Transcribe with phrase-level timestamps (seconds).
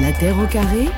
[0.00, 0.88] La Terre au carré,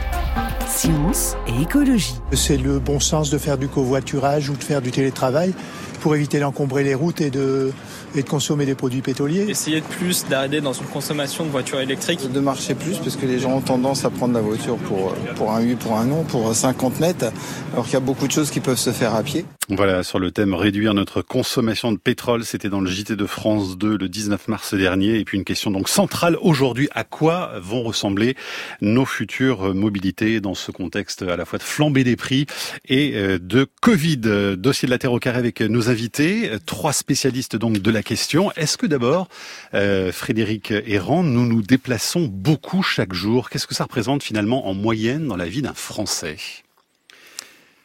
[0.68, 2.20] science et écologie.
[2.32, 5.54] C'est le bon sens de faire du covoiturage ou de faire du télétravail
[6.02, 7.70] pour éviter d'encombrer les routes et de,
[8.16, 9.46] et de consommer des produits pétroliers.
[9.48, 12.30] Essayer de plus d'arrêter dans une consommation de voitures électriques.
[12.32, 15.52] De marcher plus parce que les gens ont tendance à prendre la voiture pour, pour
[15.52, 17.32] un oui, pour un non, pour 50 mètres,
[17.72, 19.44] alors qu'il y a beaucoup de choses qui peuvent se faire à pied.
[19.68, 23.78] Voilà, sur le thème réduire notre consommation de pétrole, c'était dans le JT de France
[23.78, 25.20] 2 le 19 mars dernier.
[25.20, 28.34] Et puis une question donc centrale aujourd'hui, à quoi vont ressembler
[28.80, 32.46] nos futures mobilités dans ce contexte à la fois de flambée des prix
[32.88, 34.56] et euh, de Covid?
[34.56, 38.50] Dossier de la Terre au carré avec nos invités, trois spécialistes donc de la question.
[38.52, 39.28] Est-ce que d'abord,
[39.74, 43.50] euh, Frédéric Errand, nous nous déplaçons beaucoup chaque jour?
[43.50, 46.38] Qu'est-ce que ça représente finalement en moyenne dans la vie d'un Français?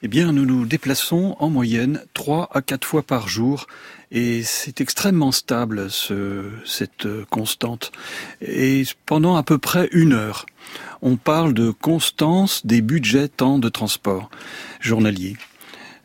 [0.03, 3.67] Eh bien, nous nous déplaçons en moyenne trois à quatre fois par jour
[4.11, 7.91] et c'est extrêmement stable ce, cette constante.
[8.41, 10.45] Et pendant à peu près une heure,
[11.01, 14.29] on parle de constance des budgets temps de transport
[14.79, 15.35] journalier.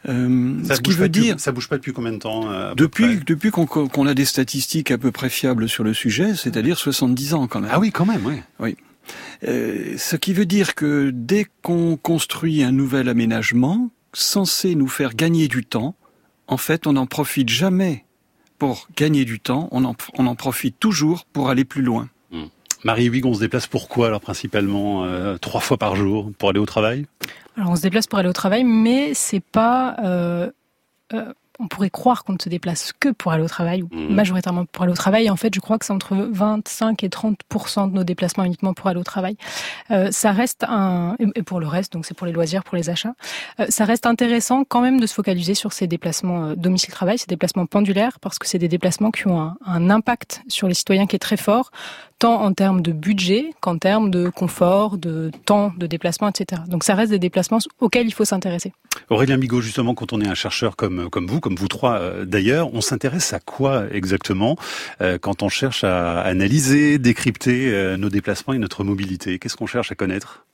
[0.08, 3.20] Euh, ça ce qui veut dire, ça bouge pas depuis combien de temps euh, Depuis
[3.24, 7.46] depuis qu'on a des statistiques à peu près fiables sur le sujet, c'est-à-dire 70 ans
[7.46, 7.70] quand même.
[7.72, 8.40] Ah oui, quand même, oui.
[8.58, 8.76] Oui.
[9.44, 15.14] Euh, ce qui veut dire que dès qu'on construit un nouvel aménagement censé nous faire
[15.14, 15.94] gagner du temps,
[16.46, 18.04] en fait, on n'en profite jamais
[18.58, 22.08] pour gagner du temps, on en, on en profite toujours pour aller plus loin.
[22.30, 22.44] Hmm.
[22.84, 26.60] Marie Huyghe, on se déplace pourquoi alors principalement euh, trois fois par jour pour aller
[26.60, 27.06] au travail?
[27.56, 30.50] Alors on se déplace pour aller au travail, mais c'est pas euh,
[31.12, 34.08] euh, on pourrait croire qu'on ne se déplace que pour aller au travail, ou mmh.
[34.08, 35.30] majoritairement pour aller au travail.
[35.30, 38.88] en fait, je crois que c'est entre 25 et 30% de nos déplacements uniquement pour
[38.88, 39.36] aller au travail.
[39.90, 42.90] Euh, ça reste un et pour le reste, donc c'est pour les loisirs, pour les
[42.90, 43.14] achats.
[43.60, 47.26] Euh, ça reste intéressant quand même de se focaliser sur ces déplacements euh, domicile-travail, ces
[47.26, 51.06] déplacements pendulaires, parce que c'est des déplacements qui ont un, un impact sur les citoyens
[51.06, 51.70] qui est très fort,
[52.22, 56.62] tant en termes de budget qu'en termes de confort, de temps de déplacement, etc.
[56.68, 58.72] Donc ça reste des déplacements auxquels il faut s'intéresser.
[59.10, 62.72] Aurélien Bigot, justement, quand on est un chercheur comme, vous, comme vous trois euh, d'ailleurs,
[62.74, 64.56] on s'intéresse à quoi exactement
[65.00, 69.40] euh, quand on cherche à analyser, décrypter euh, nos déplacements et notre mobilité?
[69.40, 70.44] Qu'est-ce qu'on cherche à connaître?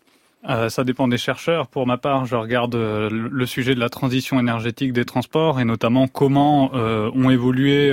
[0.46, 1.66] Euh, ça dépend des chercheurs.
[1.66, 5.64] Pour ma part, je regarde euh, le sujet de la transition énergétique des transports et
[5.64, 7.92] notamment comment euh, ont évolué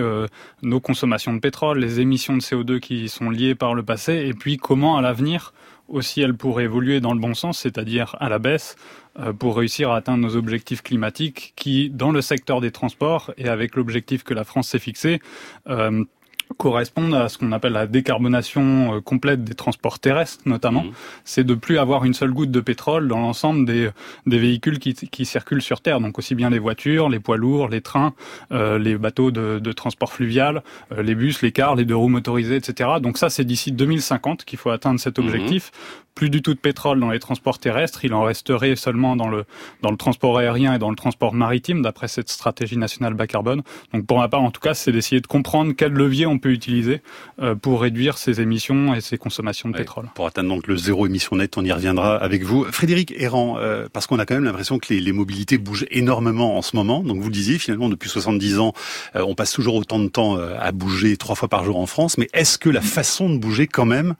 [0.61, 4.34] nos consommations de pétrole, les émissions de CO2 qui sont liées par le passé, et
[4.34, 5.53] puis comment à l'avenir
[5.88, 8.75] aussi elles pourraient évoluer dans le bon sens, c'est-à-dire à la baisse,
[9.39, 13.75] pour réussir à atteindre nos objectifs climatiques qui, dans le secteur des transports et avec
[13.75, 15.22] l'objectif que la France s'est fixé,
[16.57, 20.91] correspondent à ce qu'on appelle la décarbonation euh, complète des transports terrestres notamment, mmh.
[21.23, 23.89] c'est de plus avoir une seule goutte de pétrole dans l'ensemble des,
[24.25, 27.67] des véhicules qui, qui, circulent sur Terre, donc aussi bien les voitures, les poids lourds,
[27.67, 28.13] les trains,
[28.51, 32.09] euh, les bateaux de, de, transport fluvial, euh, les bus, les cars, les deux roues
[32.09, 32.89] motorisées, etc.
[33.01, 35.23] Donc ça, c'est d'ici 2050 qu'il faut atteindre cet mmh.
[35.23, 35.72] objectif
[36.16, 39.44] plus du tout de pétrole dans les transports terrestres, il en resterait seulement dans le,
[39.81, 43.61] dans le transport aérien et dans le transport maritime, d'après cette stratégie nationale bas carbone.
[43.94, 46.44] Donc pour ma part, en tout cas, c'est d'essayer de comprendre quel levier on peut
[46.53, 47.01] utiliser
[47.39, 50.09] euh, pour réduire ces émissions et ces consommations de pétrole.
[50.16, 52.66] Pour atteindre donc le zéro émission net, on y reviendra avec vous.
[52.66, 56.57] Frédéric Errand, euh, parce qu'on a quand même l'impression que les, les, mobilités bougent énormément
[56.57, 57.03] en ce moment.
[57.03, 58.73] Donc vous le disiez, finalement, depuis 70 ans,
[59.16, 62.17] euh, on passe toujours autant de temps à bouger trois fois par jour en France.
[62.17, 64.16] Mais est-ce que la façon de bouger quand même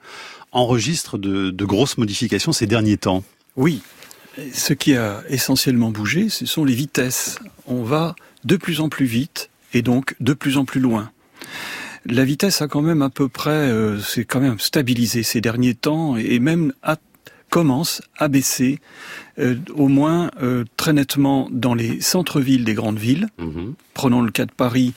[0.52, 3.24] enregistre de, de grosses modifications ces derniers temps?
[3.56, 3.82] Oui.
[4.54, 7.40] Ce qui a essentiellement bougé, ce sont les vitesses.
[7.68, 11.12] On va de plus en plus vite et donc de plus en plus loin.
[12.06, 15.74] La vitesse a quand même à peu près, euh, c'est quand même stabilisé ces derniers
[15.74, 16.72] temps et même
[17.50, 18.80] commence à baisser,
[19.40, 23.28] euh, au moins euh, très nettement dans les centres-villes des grandes villes.
[23.38, 23.76] Mhm.
[23.94, 24.94] Prenons le cas de Paris.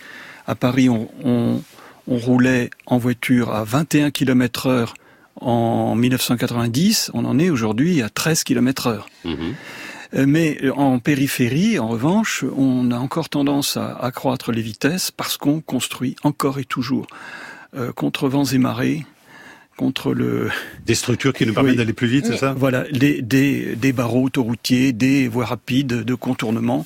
[0.46, 1.62] À Paris, on, on,
[2.08, 4.94] on roulait en voiture à 21 km heure
[5.40, 9.08] en 1990, on en est aujourd'hui à 13 km heure.
[9.24, 9.54] Mhm.
[10.14, 15.36] Euh, mais en périphérie, en revanche, on a encore tendance à accroître les vitesses parce
[15.36, 17.06] qu'on construit encore et toujours
[17.76, 19.04] euh, contre vents et marées,
[19.76, 20.50] contre le...
[20.86, 22.52] Des structures qui nous permettent d'aller plus vite, c'est ça?
[22.56, 26.84] Voilà, des, des, des barreaux autoroutiers, des voies rapides de contournement,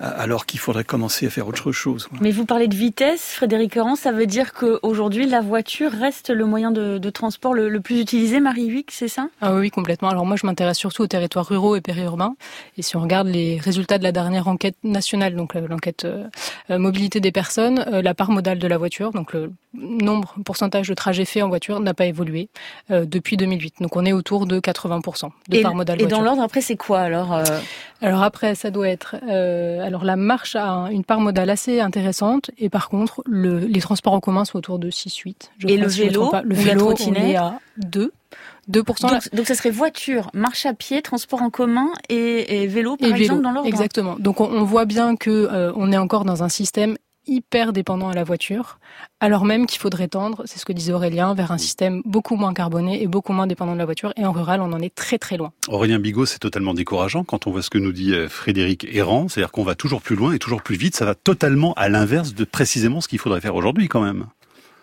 [0.00, 2.08] alors qu'il faudrait commencer à faire autre chose.
[2.20, 6.44] Mais vous parlez de vitesse, Frédéric Oran, ça veut dire qu'aujourd'hui, la voiture reste le
[6.44, 9.28] moyen de, de transport le, le, plus utilisé, Marie Huic, c'est ça?
[9.40, 10.08] Ah oui, complètement.
[10.08, 12.34] Alors moi, je m'intéresse surtout aux territoires ruraux et périurbains.
[12.78, 16.28] Et si on regarde les résultats de la dernière enquête nationale, donc euh, l'enquête euh,
[16.78, 20.94] mobilité des personnes, euh, la part modale de la voiture, donc le nombre, pourcentage de
[20.94, 22.48] trajets faits en voiture n'a pas évolué
[22.90, 23.76] depuis 2008.
[23.80, 26.76] Donc on est autour de 80% de et, part modale Et dans l'ordre après c'est
[26.76, 27.40] quoi alors
[28.02, 32.68] Alors après ça doit être alors la marche a une part modale assez intéressante et
[32.68, 35.34] par contre le, les transports en commun sont autour de 6-8.
[35.68, 38.12] Et le vélo, le vélo on est à 2.
[38.70, 39.10] 2%.
[39.10, 43.12] Donc, donc, ça serait voiture, marche à pied, transport en commun et, et vélo, par
[43.12, 43.68] exemple, dans l'ordre.
[43.68, 44.16] Exactement.
[44.18, 46.96] Donc on, on, voit bien que euh, on est encore dans un système
[47.26, 48.78] hyper dépendant à la voiture,
[49.20, 52.54] alors même qu'il faudrait tendre, c'est ce que disait Aurélien, vers un système beaucoup moins
[52.54, 54.12] carboné et beaucoup moins dépendant de la voiture.
[54.16, 55.52] Et en rural, on en est très très loin.
[55.68, 59.28] Aurélien Bigot, c'est totalement décourageant quand on voit ce que nous dit euh, Frédéric Errand,
[59.28, 60.96] c'est-à-dire qu'on va toujours plus loin et toujours plus vite.
[60.96, 64.26] Ça va totalement à l'inverse de précisément ce qu'il faudrait faire aujourd'hui quand même.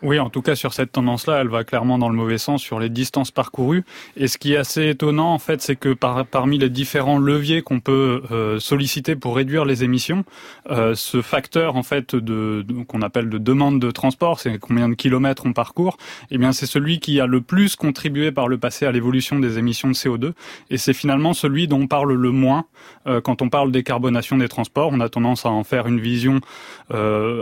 [0.02, 2.80] Oui, en tout cas sur cette tendance-là, elle va clairement dans le mauvais sens sur
[2.80, 3.84] les distances parcourues.
[4.16, 7.62] Et ce qui est assez étonnant, en fait, c'est que par, parmi les différents leviers
[7.62, 10.24] qu'on peut euh, solliciter pour réduire les émissions,
[10.72, 14.94] euh, ce facteur en fait de, qu'on appelle de demande de transport, c'est combien de
[14.94, 15.98] kilomètres on parcourt,
[16.32, 19.58] eh bien c'est celui qui a le plus contribué par le passé à l'évolution des
[19.58, 20.32] émissions de CO2.
[20.70, 22.66] Et c'est finalement celui dont on parle le moins
[23.06, 24.92] euh, quand on parle décarbonation des transports.
[24.94, 26.40] On a tendance à en faire une vision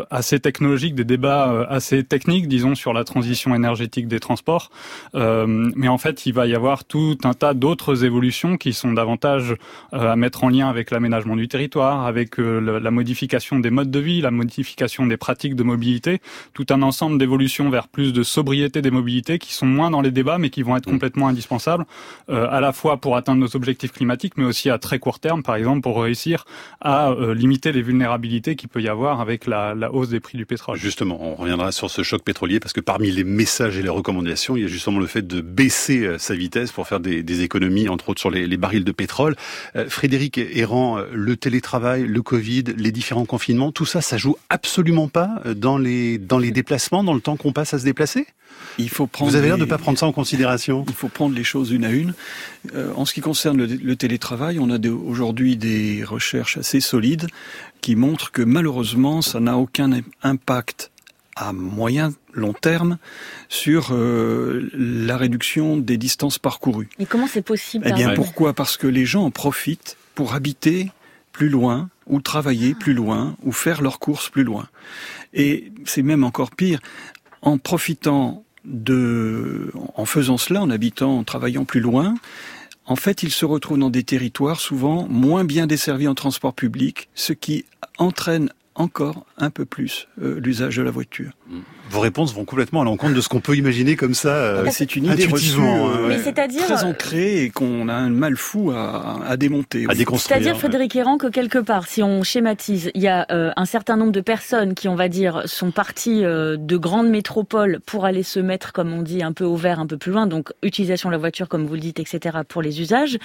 [0.10, 4.70] assez technologique, des débats assez techniques disons, sur la transition énergétique des transports.
[5.16, 5.46] Euh,
[5.76, 9.56] mais en fait, il va y avoir tout un tas d'autres évolutions qui sont davantage
[9.94, 13.92] euh, à mettre en lien avec l'aménagement du territoire, avec euh, la modification des modes
[13.92, 16.22] de vie, la modification des pratiques de mobilité,
[16.54, 20.12] tout un ensemble d'évolutions vers plus de sobriété des mobilités qui sont moins dans les
[20.12, 20.92] débats, mais qui vont être mm.
[20.92, 21.86] complètement indispensables,
[22.30, 25.56] à la fois pour atteindre nos objectifs climatiques, mais aussi à très court terme, par
[25.56, 26.46] exemple, pour réussir
[26.82, 30.46] à limiter les vulnérabilités qu'il peut y avoir avec la, la hausse des prix du
[30.46, 30.78] pétrole.
[30.78, 34.56] Justement, on reviendra sur ce choc pétrolier parce que parmi les messages et les recommandations,
[34.56, 37.90] il y a justement le fait de baisser euh, sa vitesse pour faire des, économies,
[37.90, 39.36] entre autres sur les, barils de pétrole.
[39.76, 44.36] Euh, Frédéric Errant, euh, le télétravail, le Covid, les différents confinements, tout ça, ça joue
[44.50, 48.28] absolument pas dans les, dans les déplacements, dans le temps qu'on passe à se déplacer?
[48.80, 50.86] Il faut prendre Vous avez l'air de ne pas prendre ça en considération.
[50.88, 52.14] Il faut prendre les choses une à une.
[52.96, 57.28] en ce qui concerne le, télétravail, on a aujourd'hui des recherches assez solides
[57.82, 59.92] qui montrent que malheureusement, ça n'a aucun
[60.24, 60.92] impact
[61.38, 62.98] à moyen long terme
[63.48, 66.90] sur euh, la réduction des distances parcourues.
[67.00, 68.54] Et comment c'est possible Eh bien, pourquoi?
[68.54, 70.92] Parce que les gens en profitent pour habiter
[71.32, 74.68] plus loin, ou travailler plus loin, ou faire leurs courses plus loin.
[75.34, 76.80] Et c'est même encore pire,
[77.44, 82.16] en profitant de, en faisant cela, en habitant, en travaillant plus loin,
[82.88, 87.10] en fait, ils se retrouvent dans des territoires souvent moins bien desservis en transport public,
[87.16, 87.66] ce qui
[87.98, 91.32] entraîne encore un peu plus euh, l'usage de la voiture.
[91.50, 91.60] Mmh
[91.90, 94.30] vos réponses vont complètement à l'encontre de ce qu'on peut imaginer comme ça.
[94.30, 98.36] Euh, ah, c'est une idée reçue, euh, c'est-à-dire très ancrée et qu'on a un mal
[98.36, 100.40] fou à, à démonter, à déconstruire.
[100.40, 103.98] C'est-à-dire, Frédéric Errand, que quelque part, si on schématise, il y a euh, un certain
[103.98, 108.40] nombre de personnes qui, on va dire, sont parties de grandes métropoles pour aller se
[108.40, 111.14] mettre, comme on dit, un peu au vert, un peu plus loin, donc utilisation de
[111.14, 113.18] la voiture, comme vous le dites, etc., pour les usages.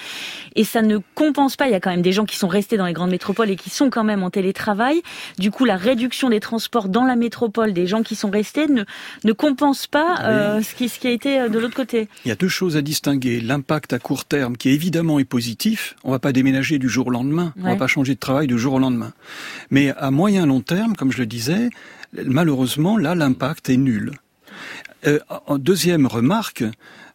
[0.55, 1.67] Et ça ne compense pas.
[1.67, 3.55] Il y a quand même des gens qui sont restés dans les grandes métropoles et
[3.55, 5.01] qui sont quand même en télétravail.
[5.37, 8.83] Du coup, la réduction des transports dans la métropole, des gens qui sont restés ne,
[9.23, 12.07] ne compense pas euh, ce, qui, ce qui a été euh, de l'autre côté.
[12.25, 13.41] Il y a deux choses à distinguer.
[13.41, 15.95] L'impact à court terme, qui évidemment est positif.
[16.03, 17.53] On va pas déménager du jour au lendemain.
[17.59, 19.13] On va pas changer de travail du jour au lendemain.
[19.69, 21.69] Mais à moyen long terme, comme je le disais,
[22.25, 24.11] malheureusement, là, l'impact est nul.
[25.05, 26.63] Euh, en deuxième remarque,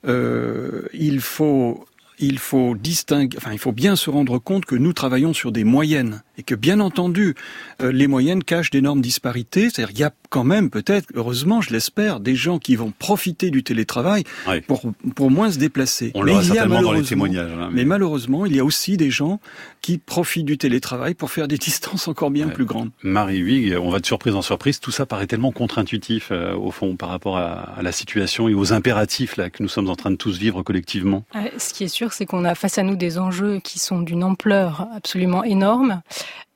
[0.06, 1.86] euh, il faut
[2.20, 5.62] il faut distinguer, enfin, il faut bien se rendre compte que nous travaillons sur des
[5.62, 7.34] moyennes et que, bien entendu,
[7.82, 9.68] euh, les moyennes cachent d'énormes disparités.
[9.68, 13.50] C'est-à-dire qu'il y a quand même, peut-être, heureusement, je l'espère, des gens qui vont profiter
[13.50, 14.24] du télétravail
[14.66, 14.82] pour,
[15.16, 16.12] pour moins se déplacer.
[16.14, 17.50] On l'aura certainement dans les témoignages.
[17.50, 17.84] Hein, mais...
[17.84, 19.40] malheureusement, il y a aussi des gens
[19.80, 22.90] qui profitent du télétravail pour faire des distances encore bien plus grandes.
[23.02, 24.80] Marie Huyghe, on va de surprise en surprise.
[24.80, 28.54] Tout ça paraît tellement contre-intuitif, euh, au fond, par rapport à, à, la situation et
[28.54, 31.24] aux impératifs là, que nous sommes en train de tous vivre collectivement.
[31.56, 34.22] Ce qui est sûr, c'est qu'on a face à nous des enjeux qui sont d'une
[34.22, 36.02] ampleur absolument énorme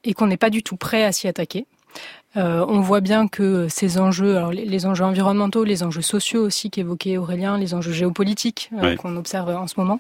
[0.05, 1.67] et qu'on n'est pas du tout prêt à s'y attaquer.
[2.37, 6.71] Euh, on voit bien que ces enjeux, alors les, enjeux environnementaux, les enjeux sociaux aussi
[6.71, 9.99] qu'évoquait Aurélien, les enjeux géopolitiques euh, qu'on observe en ce moment,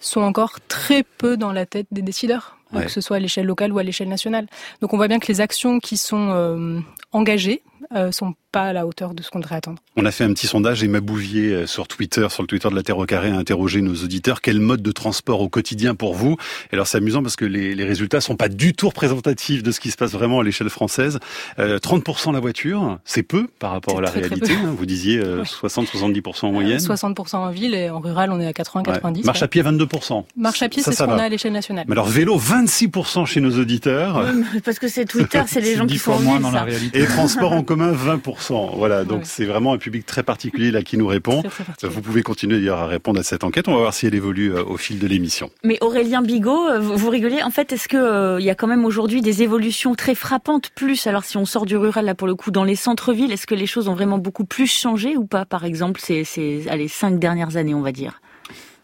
[0.00, 3.72] sont encore très peu dans la tête des décideurs, que ce soit à l'échelle locale
[3.72, 4.46] ou à l'échelle nationale.
[4.80, 6.80] Donc on voit bien que les actions qui sont euh,
[7.12, 7.62] engagées
[7.94, 9.78] euh, sont pas à la hauteur de ce qu'on devrait attendre.
[9.96, 12.76] On a fait un petit sondage, Emma Bouvier euh, sur Twitter, sur le Twitter de
[12.76, 14.40] la Terre au Carré, a interrogé nos auditeurs.
[14.40, 16.36] Quel mode de transport au quotidien pour vous?
[16.70, 19.72] Et alors c'est amusant parce que les, les, résultats sont pas du tout représentatifs de
[19.72, 21.18] ce qui se passe vraiment à l'échelle française.
[21.58, 24.52] Euh, 30% la voiture, c'est peu par rapport à la réalité.
[24.52, 24.72] Hein.
[24.78, 26.78] Vous disiez 60-70% euh, en moyenne.
[26.78, 29.24] 60% en ville et en rural on est à 80-90.
[29.24, 30.24] Marche à pied 22%.
[30.36, 31.86] Marche à pied c'est ce qu'on a à l'échelle nationale.
[31.88, 34.24] Mais alors vélo 26% chez nos auditeurs.
[34.64, 37.00] parce que c'est Twitter, c'est les gens qui sont moins dans la réalité.
[37.00, 38.43] Et transport en commun 20%.
[38.52, 38.76] 10%.
[38.76, 41.42] Voilà, donc c'est vraiment un public très particulier là qui nous répond.
[41.82, 43.68] vous pouvez continuer d'ailleurs à répondre à cette enquête.
[43.68, 45.50] On va voir si elle évolue euh, au fil de l'émission.
[45.62, 47.42] Mais Aurélien Bigot, euh, vous, rigolez.
[47.42, 51.06] En fait, est-ce que il y a quand même aujourd'hui des évolutions très frappantes plus?
[51.06, 53.54] Alors si on sort du rural là pour le coup dans les centres-villes, est-ce que
[53.54, 55.44] les choses ont vraiment beaucoup plus changé ou pas?
[55.44, 58.20] Par exemple, ces, ces allez, cinq dernières années, on va dire.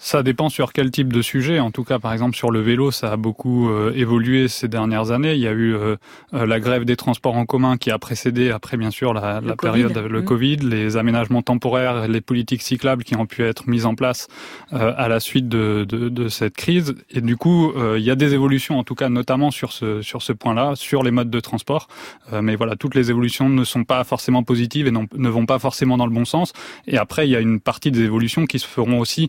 [0.02, 1.60] Ça dépend sur quel type de sujet.
[1.60, 5.10] En tout cas, par exemple, sur le vélo, ça a beaucoup euh, évolué ces dernières
[5.10, 5.34] années.
[5.34, 5.96] Il y a eu euh,
[6.32, 9.56] euh, la grève des transports en commun qui a précédé, après bien sûr, la, la
[9.56, 10.24] période, le mmh.
[10.24, 14.28] Covid, les aménagements temporaires, les politiques cyclables qui ont pu être mises en place
[14.70, 16.94] à la suite de, de, de, cette crise.
[17.10, 20.22] Et du coup, il y a des évolutions, en tout cas, notamment sur ce, sur
[20.22, 21.88] ce point-là, sur les modes de transport.
[22.32, 25.58] mais voilà, toutes les évolutions ne sont pas forcément positives et non, ne vont pas
[25.58, 26.52] forcément dans le bon sens.
[26.86, 29.28] Et après, il y a une partie des évolutions qui se feront aussi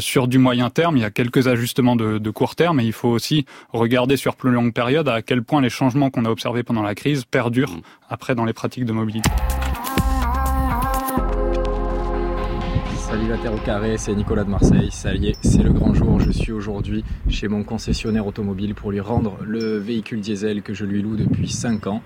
[0.00, 3.08] sur du moyen terme, il y a quelques ajustements de, court terme et il faut
[3.08, 6.82] aussi regarder sur plus longue période à quel point les changements qu'on a observés pendant
[6.82, 7.82] la crise perdurent mmh.
[8.08, 9.30] après dans les pratiques de mobilité.
[13.20, 14.88] Salut la Terre au carré, c'est Nicolas de Marseille.
[14.90, 16.18] Ça y est, c'est le grand jour.
[16.20, 20.86] Je suis aujourd'hui chez mon concessionnaire automobile pour lui rendre le véhicule diesel que je
[20.86, 22.02] lui loue depuis 5 ans.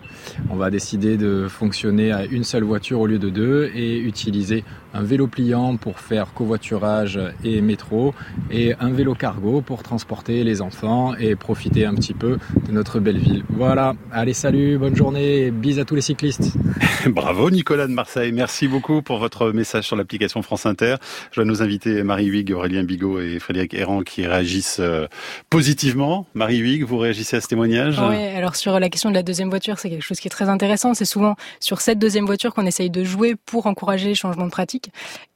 [0.51, 4.65] On va décider de fonctionner à une seule voiture au lieu de deux et utiliser
[4.93, 8.13] un vélo pliant pour faire covoiturage et métro
[8.51, 12.99] et un vélo cargo pour transporter les enfants et profiter un petit peu de notre
[13.01, 13.45] belle ville.
[13.51, 16.57] Voilà, allez salut, bonne journée et bis à tous les cyclistes.
[17.07, 20.97] Bravo Nicolas de Marseille, merci beaucoup pour votre message sur l'application France Inter.
[21.33, 25.07] Je vais nous inviter Marie Huyghe, Aurélien Bigot et Frédéric Errand qui réagissent euh,
[25.51, 26.27] positivement.
[26.35, 27.99] Marie Huyghe, vous réagissez à ce témoignage?
[27.99, 30.49] Oui, alors sur la question de la deuxième voiture, c'est quelque chose qui est très
[30.49, 30.95] intéressant.
[30.95, 34.51] C'est souvent sur cette deuxième voiture qu'on essaye de jouer pour encourager les changements de
[34.51, 34.91] pratique.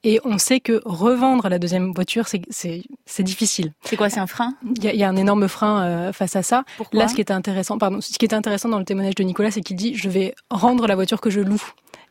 [0.05, 3.73] Et on sait que revendre la deuxième voiture, c'est difficile.
[3.83, 4.55] C'est quoi, c'est un frein?
[4.77, 6.65] Il y, a un énorme frein euh, face à ça.
[6.93, 9.51] Là, ce qui était intéressant, pardon, ce qui était intéressant dans le témoignage de Nicolas,
[9.51, 11.63] c'est qu'il dit je vais rendre la voiture que je loue.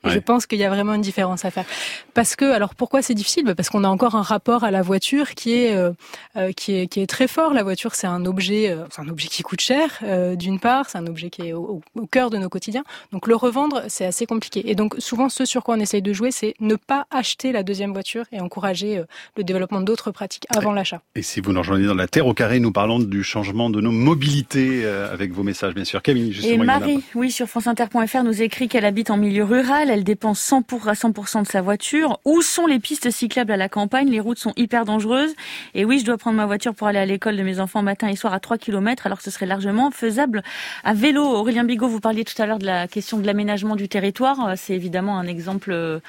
[0.03, 1.65] Je pense qu'il y a vraiment une différence à faire.
[2.13, 3.45] Parce que, alors pourquoi c'est difficile?
[3.45, 5.91] Bah, Parce qu'on a encore un rapport à la voiture qui est euh,
[6.35, 7.53] euh, qui est qui est très fort.
[7.53, 9.99] La voiture, c'est un objet, euh, c'est un objet qui coûte cher
[10.35, 12.83] d'une part, c'est un objet qui est au, cœur de nos quotidiens.
[13.11, 14.69] Donc le revendre, c'est assez compliqué.
[14.69, 17.63] Et donc souvent, ce sur quoi on essaye de jouer, c'est ne pas acheter la
[17.63, 19.01] deuxième voiture et encourager
[19.35, 21.01] le développement d'autres pratiques avant l'achat.
[21.15, 23.81] Et si vous nous rejoignez dans la Terre au carré, nous parlons du changement de
[23.81, 26.01] nos mobilités avec vos messages, bien sûr.
[26.01, 26.63] Camille, justement.
[26.63, 30.63] Et Marie, oui, sur franceinter.fr, nous écrit qu'elle habite en milieu rural elle dépense 100
[30.87, 32.19] à 100% de sa voiture.
[32.25, 34.09] Où sont les pistes cyclables à la campagne?
[34.09, 35.33] Les routes sont hyper dangereuses.
[35.73, 38.07] Et oui, je dois prendre ma voiture pour aller à l'école de mes enfants matin
[38.07, 40.43] et soir à 3 km, alors que ce serait largement faisable
[40.83, 41.23] à vélo.
[41.23, 44.53] Aurélien Bigot, vous parliez tout à l'heure de la question de l'aménagement du territoire.
[44.57, 45.99] C'est évidemment un exemple euh,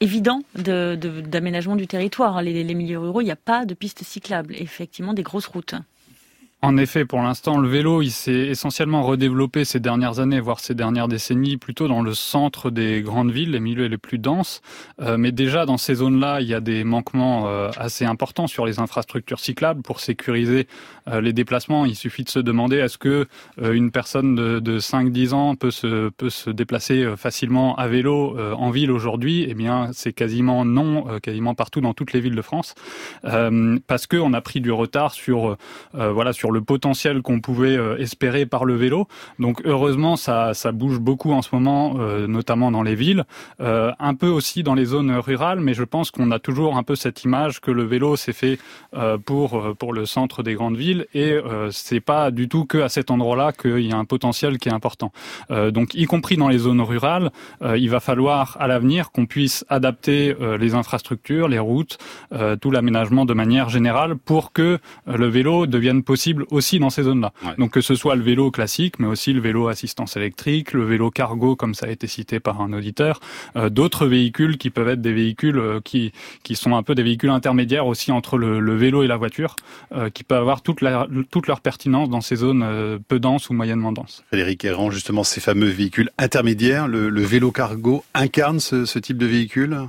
[0.00, 2.42] évident d'aménagement du territoire.
[2.42, 4.54] Les, les milieux ruraux, il n'y a pas de pistes cyclables.
[4.58, 5.74] Effectivement, des grosses routes.
[6.60, 10.74] En effet, pour l'instant, le vélo, il s'est essentiellement redéveloppé ces dernières années, voire ces
[10.74, 14.60] dernières décennies, plutôt dans le centre des grandes villes, les milieux les plus denses.
[15.00, 18.66] Euh, mais déjà, dans ces zones-là, il y a des manquements euh, assez importants sur
[18.66, 20.66] les infrastructures cyclables pour sécuriser
[21.06, 21.84] euh, les déplacements.
[21.84, 23.28] Il suffit de se demander est-ce que
[23.62, 28.70] une personne de, de 5-10 ans peut se, peut se déplacer facilement à vélo en
[28.70, 29.46] ville aujourd'hui?
[29.48, 32.74] Eh bien, c'est quasiment non, quasiment partout dans toutes les villes de France,
[33.22, 35.56] parce qu'on a pris du retard sur,
[35.92, 39.08] voilà, sur le potentiel qu'on pouvait euh, espérer par le vélo.
[39.38, 43.24] Donc heureusement, ça, ça bouge beaucoup en ce moment, euh, notamment dans les villes,
[43.60, 46.82] euh, un peu aussi dans les zones rurales, mais je pense qu'on a toujours un
[46.82, 48.58] peu cette image que le vélo s'est fait
[49.24, 51.36] pour pour le centre des grandes villes et
[51.70, 54.72] c'est pas du tout que à cet endroit-là qu'il y a un potentiel qui est
[54.72, 55.12] important.
[55.50, 57.30] donc y compris dans les zones rurales,
[57.76, 61.98] il va falloir à l'avenir qu'on puisse adapter les infrastructures, les routes,
[62.60, 67.32] tout l'aménagement de manière générale pour que le vélo devienne possible aussi dans ces zones-là.
[67.58, 71.10] Donc que ce soit le vélo classique, mais aussi le vélo assistance électrique, le vélo
[71.10, 73.20] cargo, comme ça a été cité par un auditeur,
[73.56, 77.02] euh, d'autres véhicules qui peuvent être des véhicules euh, qui qui sont un peu des
[77.02, 79.56] véhicules intermédiaires aussi entre le, vélo et la voiture,
[79.92, 82.64] euh, qui peuvent avoir toute, la, toute leur pertinence dans ces zones
[83.08, 84.24] peu denses ou moyennement denses.
[84.28, 89.26] Frédéric Errand, justement, ces fameux véhicules intermédiaires, le, vélo cargo incarne ce, ce type de
[89.26, 89.88] véhicule?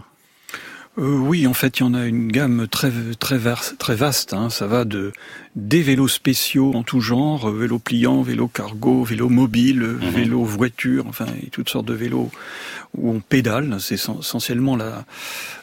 [0.98, 3.40] Euh, oui, en fait, il y en a une gamme très très
[3.78, 4.34] très vaste.
[4.34, 4.50] Hein.
[4.50, 5.14] Ça va de
[5.56, 10.10] des vélos spéciaux en tout genre, vélo pliant, vélo cargo, vélo mobile, mhm.
[10.10, 12.32] vélo voiture, enfin, et toutes sortes de vélos
[12.98, 13.78] où on pédale.
[13.80, 15.06] C'est essentiellement là,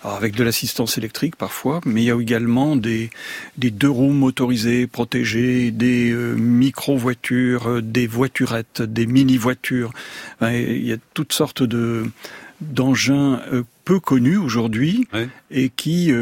[0.05, 3.11] avec de l'assistance électrique parfois, mais il y a également des
[3.59, 9.93] des deux roues motorisées protégées, des euh, micro voitures, des voiturettes, des mini voitures.
[10.41, 12.07] il y a toutes sortes de
[12.61, 13.41] d'engins
[13.85, 15.07] peu connus aujourd'hui
[15.51, 16.13] et qui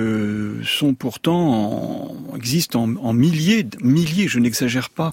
[0.65, 5.13] sont pourtant existent en, milliers, milliers, je n'exagère pas,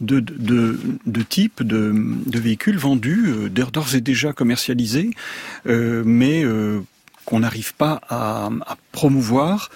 [0.00, 1.92] de, de, de types de,
[2.26, 5.10] de, véhicules vendus, d'ores et déjà commercialisés,
[5.66, 6.44] mais
[7.24, 9.70] qu'on n'arrive pas à, à promouvoir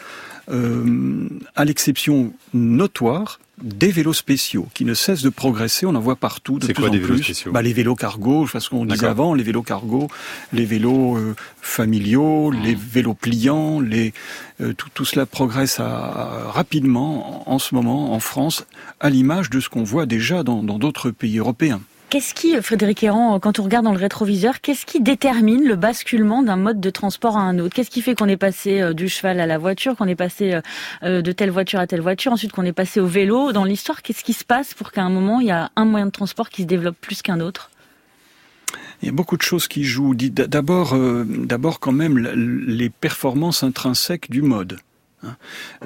[0.48, 5.86] euh, à l'exception notoire des vélos spéciaux qui ne cessent de progresser.
[5.86, 7.14] On en voit partout de plus quoi, en des plus.
[7.14, 10.08] Vélos spéciaux bah, les vélos cargo, ce qu'on disait avant, les vélos cargo,
[10.52, 14.12] les vélos euh, familiaux, les vélos pliants, les
[14.60, 18.66] euh, tout, tout, cela progresse à, rapidement en, ce moment en France,
[19.00, 21.80] à l'image de ce qu'on voit déjà dans d'autres pays européens.
[22.08, 26.44] Qu'est-ce qui, Frédéric Héran, quand on regarde dans le rétroviseur, qu'est-ce qui détermine le basculement
[26.44, 27.74] d'un mode de transport à un autre?
[27.74, 30.52] Qu'est-ce qui fait qu'on est passé euh, du cheval à la voiture, qu'on est passé
[30.52, 30.60] euh,
[31.02, 33.50] euh, de telle voiture à telle voiture, ensuite qu'on est passé au vélo?
[33.50, 36.06] Dans l'histoire, qu'est-ce qui se passe pour qu'à un moment, il y a un moyen
[36.06, 37.72] de transport qui se développe plus qu'un autre?
[39.02, 40.14] Il y a beaucoup de choses qui jouent.
[40.14, 40.94] D'abord
[41.80, 44.78] quand même les performances intrinsèques du mode.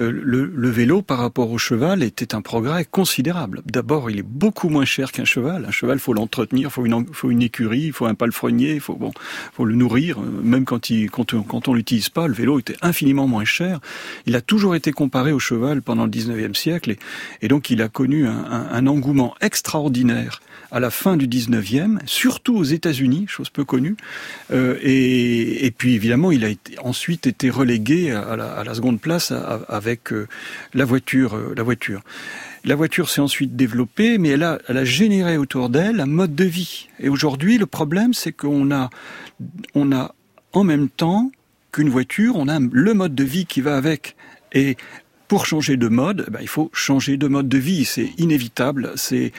[0.01, 3.63] Euh, le, vélo par rapport au cheval était un progrès considérable.
[3.67, 5.65] D'abord, il est beaucoup moins cher qu'un cheval.
[5.67, 8.99] Un cheval, faut l'entretenir, faut une, faut une écurie, il faut un palefrenier, il faut
[9.59, 10.21] le nourrir.
[10.21, 13.81] Même quand, il, quand, quand on l'utilise pas, le vélo était infiniment moins cher.
[14.27, 16.95] Il a toujours été comparé au cheval pendant le 19e siècle
[17.43, 20.41] et, donc il a connu un, engouement extraordinaire
[20.73, 23.97] à la fin du 19e, surtout aux États-Unis, chose peu connue.
[24.53, 26.49] Euh, et, puis évidemment, il a
[26.83, 30.29] ensuite été relégué à la seconde place avec euh,
[30.75, 31.35] la voiture.
[31.35, 32.03] Euh, la voiture.
[32.65, 36.35] La voiture s'est ensuite développée, mais elle a, elle a généré autour d'elle un mode
[36.35, 36.89] de vie.
[36.99, 38.91] Et aujourd'hui, le problème, c'est qu'on a,
[39.75, 40.15] on a
[40.53, 41.31] en même temps
[41.73, 44.17] qu'une voiture, on a le mode de vie qui va avec.
[44.53, 44.77] Et
[45.29, 47.85] pour changer de mode, eh ben, il faut changer de mode de vie.
[47.85, 48.93] C'est inévitable.
[48.97, 49.33] C'est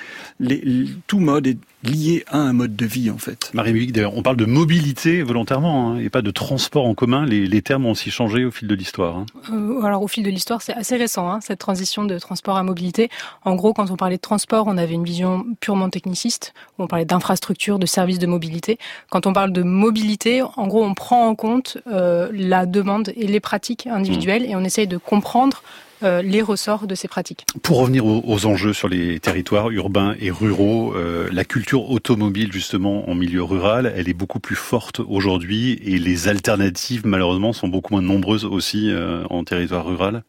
[1.07, 3.52] tout mode est lié à un mode de vie en fait.
[3.54, 7.26] Marie d'ailleurs, on parle de mobilité volontairement hein, et pas de transport en commun.
[7.26, 9.18] Les, termes ont aussi changé au fil de l'histoire.
[9.18, 9.26] Hein.
[9.52, 12.64] Euh, alors au fil de l'histoire, c'est assez récent hein, cette transition de transport à
[12.64, 13.10] mobilité.
[13.46, 16.88] En gros, quand on parlait de transport, on avait une vision purement techniciste, où on
[16.88, 18.78] parlait d'infrastructures, de services de mobilité.
[19.10, 23.28] Quand on parle de mobilité, en gros, on prend en compte euh, la demande et
[23.28, 24.52] les pratiques individuelles mmh.
[24.52, 25.64] et on essaye de comprendre
[26.03, 27.46] euh, les ressorts de ces pratiques.
[27.62, 33.10] Pour revenir aux, enjeux sur les territoires urbains et ruraux, euh, la culture automobile justement
[33.10, 37.93] en milieu rural, elle est beaucoup plus forte aujourd'hui et les alternatives malheureusement sont beaucoup
[37.93, 40.24] moins nombreuses aussi euh, en territoire rural.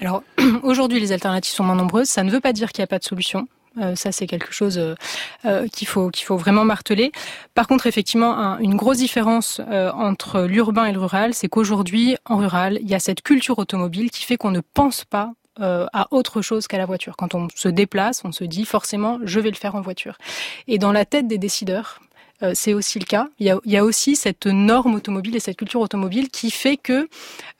[0.00, 0.22] Alors
[0.62, 2.98] aujourd'hui les alternatives sont moins nombreuses, ça ne veut pas dire qu'il n'y a pas
[2.98, 3.46] de solution.
[3.94, 4.80] Ça, c'est quelque chose
[5.72, 7.12] qu'il faut qu'il faut vraiment marteler.
[7.54, 9.60] Par contre, effectivement, une grosse différence
[9.94, 14.10] entre l'urbain et le rural, c'est qu'aujourd'hui, en rural, il y a cette culture automobile
[14.10, 17.16] qui fait qu'on ne pense pas à autre chose qu'à la voiture.
[17.16, 20.16] Quand on se déplace, on se dit forcément, je vais le faire en voiture.
[20.66, 22.00] Et dans la tête des décideurs,
[22.42, 23.28] euh, c'est aussi le cas.
[23.38, 27.08] Il y, a, aussi cette norme automobile et cette culture automobile qui fait que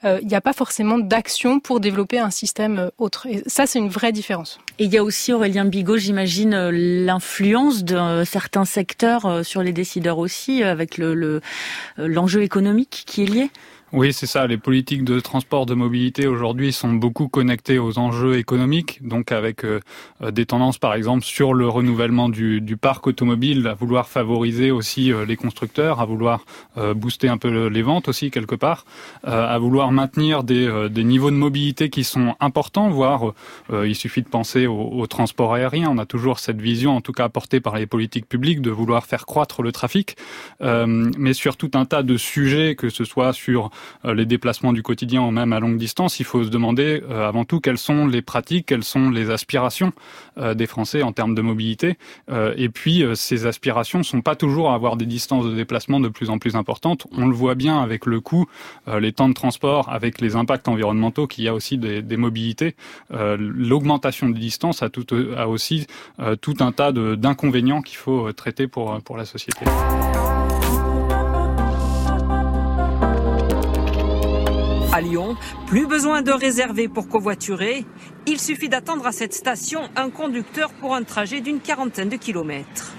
[0.03, 3.27] euh, il n'y a pas forcément d'action pour développer un système euh, autre.
[3.27, 4.59] Et ça, c'est une vraie différence.
[4.79, 10.17] Et il y a aussi, Aurélien Bigot, j'imagine, l'influence de certains secteurs sur les décideurs
[10.17, 11.41] aussi, avec le
[11.97, 13.49] l'enjeu économique qui est lié.
[13.95, 14.47] Oui, c'est ça.
[14.47, 19.63] Les politiques de transport, de mobilité aujourd'hui sont beaucoup connectées aux enjeux économiques, donc avec
[19.63, 19.81] euh,
[20.23, 24.71] euh, des tendances, par exemple, sur le renouvellement du, du parc automobile, à vouloir favoriser
[24.71, 26.43] aussi euh, les constructeurs, à vouloir
[26.95, 28.85] booster un peu les ventes aussi quelque part,
[29.23, 33.33] à vouloir maintenir des, des, niveaux de mobilité qui sont importants, voire
[33.71, 35.89] il suffit de penser au, au, transport aérien.
[35.91, 39.05] On a toujours cette vision, en tout cas portée par les politiques publiques, de vouloir
[39.05, 40.17] faire croître le trafic,
[40.61, 43.69] mais sur tout un tas de sujets, que ce soit sur euh,
[44.03, 47.59] les déplacements du quotidien, même à longue distance, il faut se demander euh, avant tout
[47.59, 49.93] quelles sont les pratiques, quelles sont les aspirations
[50.37, 51.97] euh, des Français en termes de mobilité.
[52.57, 56.29] et puis, ces aspirations sont pas toujours à avoir des distances de déplacement de plus
[56.29, 57.05] en plus importantes.
[57.11, 58.45] On le voit bien avec le coût,
[58.87, 62.75] les temps de transport, avec les impacts environnementaux qu'il y a aussi des, des mobilités.
[63.11, 65.05] L'augmentation des distances a, tout,
[65.37, 65.87] a aussi
[66.41, 69.65] tout un tas d'inconvénients qu'il faut traiter pour, pour la société.
[75.67, 77.85] Plus besoin de réserver pour covoiturer.
[78.25, 82.93] Il suffit d'attendre à cette station un conducteur pour un trajet d'une quarantaine de kilomètres.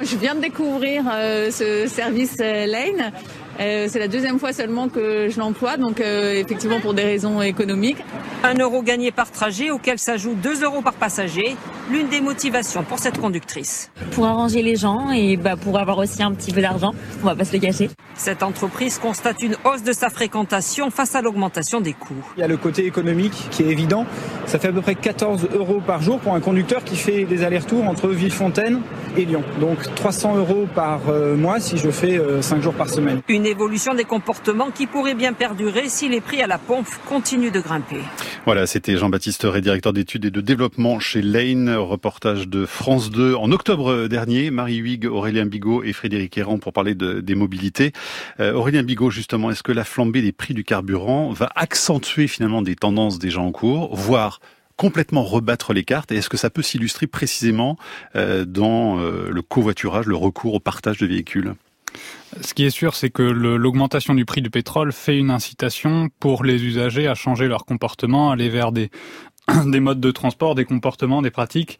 [0.00, 3.12] Je viens de découvrir euh, ce service euh, Lane.
[3.60, 7.98] Euh, c'est la deuxième fois seulement que je l'emploie, donc effectivement pour des raisons économiques.
[8.42, 11.56] Un euro gagné par trajet auquel s'ajoutent deux euros par passager,
[11.90, 13.90] l'une des motivations pour cette conductrice.
[14.12, 16.92] Pour arranger les gens et bah, pour avoir aussi un petit peu d'argent,
[17.22, 17.88] on va pas se le cacher.
[18.14, 22.14] Cette entreprise constate une hausse de sa fréquentation face à l'augmentation des coûts.
[22.36, 24.06] Il y a le côté économique qui est évident.
[24.46, 27.44] Ça fait à peu près 14 euros par jour pour un conducteur qui fait des
[27.44, 28.80] allers-retours entre Villefontaine
[29.16, 29.42] et Lyon.
[29.60, 33.20] Donc 300 euros par euh, mois si je fais 5 euh, jours par semaine.
[33.28, 37.52] Une Évolution des comportements qui pourrait bien perdurer si les prix à la pompe continuent
[37.52, 38.00] de grimper.
[38.44, 43.34] Voilà, c'était Jean-Baptiste Ré, directeur d'études et de développement chez Lane, reportage de France 2
[43.34, 44.50] en octobre dernier.
[44.50, 47.92] Marie Huyghe, Aurélien Bigot et Frédéric Errand pour parler de, des mobilités.
[48.40, 52.62] Euh, Aurélien Bigot, justement, est-ce que la flambée des prix du carburant va accentuer finalement
[52.62, 54.40] des tendances déjà en cours, voire
[54.76, 56.12] complètement rebattre les cartes?
[56.12, 57.76] Et est-ce que ça peut s'illustrer précisément
[58.14, 61.54] euh, dans euh, le covoiturage, le recours au partage de véhicules?
[62.40, 66.44] Ce qui est sûr, c'est que l'augmentation du prix du pétrole fait une incitation pour
[66.44, 68.90] les usagers à changer leur comportement, aller vers des,
[69.66, 71.78] des modes de transport, des comportements, des pratiques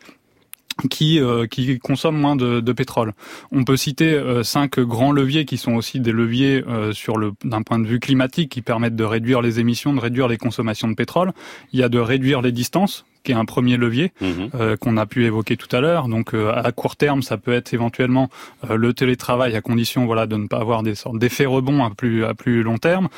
[0.91, 1.47] qui, euh,
[1.83, 3.15] consomment moins de, pétrole.
[3.51, 6.93] On peut citer euh, cinq grands leviers qui sont aussi des leviers euh,
[7.45, 10.89] d'un point de vue climatique qui permettent de réduire les émissions, de réduire les consommations
[10.89, 11.33] de pétrole.
[11.73, 14.51] Il y a de réduire les distances qui est un premier levier mhm.
[14.55, 16.07] euh, qu'on a pu évoquer tout à l'heure.
[16.07, 18.31] Donc euh, à court terme, ça peut être éventuellement
[18.71, 21.91] euh, le télétravail à condition voilà de ne pas avoir des sortes d'effets rebonds à
[21.91, 23.09] plus à plus long terme.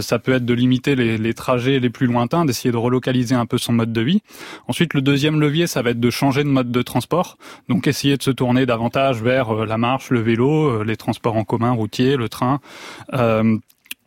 [0.00, 3.46] ça peut être de limiter les, les trajets les plus lointains, d'essayer de relocaliser un
[3.46, 4.22] peu son mode de vie.
[4.68, 7.36] Ensuite, le deuxième levier, ça va être de changer de mode de transport.
[7.68, 11.72] Donc essayer de se tourner davantage vers la marche, le vélo, les transports en commun,
[11.72, 12.60] routiers, le train.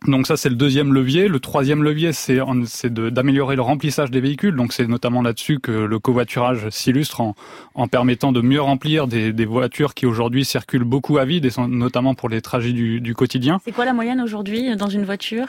[0.06, 1.28] Donc ça c'est le deuxième levier.
[1.28, 2.38] Le troisième levier c'est
[2.90, 4.56] d'améliorer le remplissage des véhicules.
[4.56, 7.20] Donc c'est notamment là-dessus que le covoiturage s'illustre
[7.74, 12.28] en, permettant de mieux remplir des, voitures qui aujourd'hui circulent beaucoup à vide, notamment pour
[12.28, 13.60] les trajets du, du quotidien.
[13.64, 15.48] C'est quoi la moyenne aujourd'hui dans une voiture?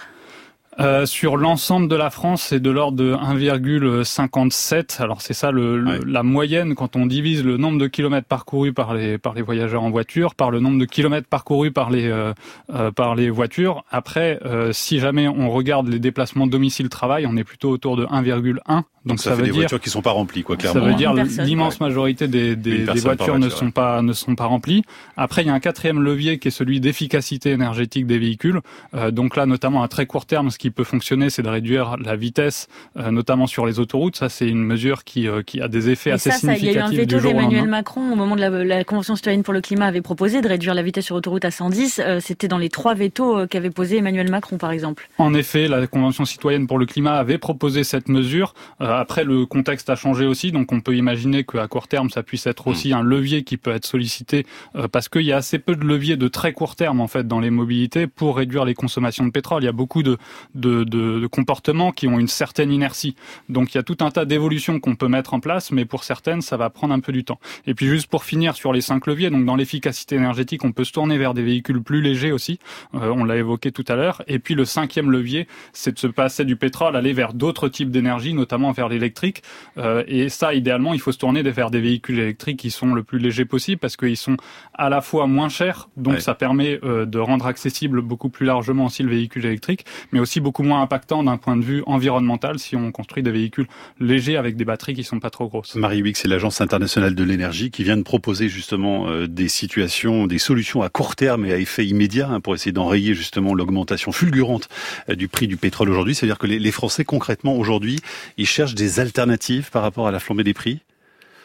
[0.80, 5.02] Euh, sur l'ensemble de la France, c'est de l'ordre de 1,57.
[5.02, 8.94] Alors c'est ça le, la moyenne quand on divise le nombre de kilomètres parcourus par
[8.94, 12.34] les par les voyageurs en voiture par le nombre de kilomètres parcourus par les euh,
[12.74, 13.84] euh par les voitures.
[13.92, 18.84] Après, euh, si jamais on regarde les déplacements domicile-travail, on est plutôt autour de 1,1
[19.04, 20.80] donc, ça, ça veut des dire, voitures qui sont pas remplies, quoi, clairement.
[20.80, 24.46] Ça veut dire l'immense majorité des, des, des voitures ne sont pas ne sont pas
[24.46, 24.84] remplies.
[25.18, 28.62] Après, il y a un quatrième levier qui est celui d'efficacité énergétique des véhicules.
[28.94, 31.98] Euh, donc là, notamment à très court terme, ce qui peut fonctionner, c'est de réduire
[31.98, 34.16] la vitesse, euh, notamment sur les autoroutes.
[34.16, 36.64] Ça, c'est une mesure qui euh, qui a des effets assez significatifs.
[36.64, 39.42] Il y a eu un veto d'Emmanuel Macron au moment de la, la, Convention citoyenne
[39.42, 42.00] pour le climat avait proposé de réduire la vitesse sur autoroute à 110.
[42.00, 45.10] Euh, c'était dans les trois vétos qu'avait posé Emmanuel Macron, par exemple.
[45.18, 48.54] En effet, la Convention citoyenne pour le climat avait proposé cette mesure.
[48.80, 52.46] après, le contexte a changé aussi, donc on peut imaginer qu'à court terme, ça puisse
[52.46, 52.98] être aussi mm.
[52.98, 54.46] un levier qui peut être sollicité
[54.76, 57.28] euh, parce qu'il y a assez peu de leviers de très court terme en fait
[57.28, 59.64] dans les mobilités pour réduire les consommations de pétrole.
[59.64, 60.18] Il y a beaucoup de,
[60.56, 63.16] de, de, de comportements qui ont une certaine inertie.
[63.50, 66.04] Donc il y a tout un tas d'évolutions qu'on peut mettre en place, mais pour
[66.04, 67.40] certaines, ça va prendre un peu du temps.
[67.68, 70.84] Et puis juste pour finir sur les cinq leviers, donc dans l'efficacité énergétique, on peut
[70.84, 72.60] se tourner vers des véhicules plus légers aussi.
[72.96, 74.22] Euh, on l'a évoqué tout à l'heure.
[74.28, 77.92] Et puis le cinquième levier, c'est de se passer du pétrole, aller vers d'autres types
[77.92, 79.44] d'énergie, notamment vers l'électrique.
[79.78, 83.04] Euh, et ça, idéalement, il faut se tourner vers des véhicules électriques qui sont le
[83.04, 84.38] plus légers possible parce qu'ils sont
[84.74, 88.86] à la fois moins chers, donc ça permet euh, de rendre accessible beaucoup plus largement
[88.86, 92.76] aussi le véhicule électrique, mais aussi beaucoup moins impactant d'un point de vue environnemental si
[92.76, 93.68] on construit des véhicules
[94.00, 95.76] légers avec des batteries qui sont pas trop grosses.
[95.76, 100.28] Marie Wick, c'est l'Agence internationale de l'énergie qui vient de proposer justement euh, des situations,
[100.28, 104.12] des solutions à court terme et à effet immédiat hein, pour essayer d'enrayer justement l'augmentation
[104.12, 104.68] fulgurante
[105.08, 106.16] du prix du pétrole aujourd'hui.
[106.16, 108.00] C'est-à-dire que les Français concrètement aujourd'hui,
[108.38, 110.82] ils cherchent des alternatives par rapport à la flambée des prix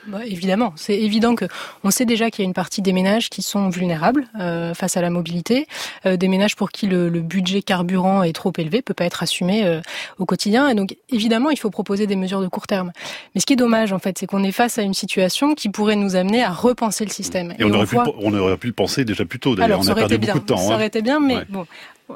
[0.09, 1.47] bah, évidemment, c'est évident que
[1.85, 4.97] on sait déjà qu'il y a une partie des ménages qui sont vulnérables euh, face
[4.97, 5.66] à la mobilité,
[6.05, 9.64] euh, des ménages pour qui le, budget carburant est trop élevé, peut pas être assumé
[9.64, 9.81] euh,
[10.19, 12.92] au quotidien, et donc évidemment il faut proposer des mesures de court terme.
[13.35, 15.69] Mais ce qui est dommage en fait, c'est qu'on est face à une situation qui
[15.69, 17.55] pourrait nous amener à repenser le système.
[17.59, 19.57] Et, on, aurait pu, on, aurait pu, le penser déjà plus tôt.
[19.57, 20.57] D'ailleurs, on a perdu beaucoup de temps.
[20.57, 20.75] Ça hein.
[20.75, 21.66] aurait été bien, mais bon,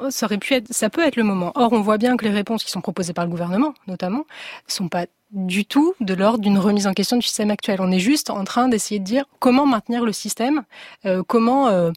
[0.09, 1.51] ça aurait pu être, ça peut être le moment.
[1.55, 4.25] Or, on voit bien que les réponses qui sont proposées par le gouvernement, notamment,
[4.67, 7.79] sont pas du tout de l'ordre d'une remise en question du système actuel.
[7.79, 10.63] On est juste en train d'essayer de dire comment maintenir le système,
[11.05, 11.91] euh, comment euh,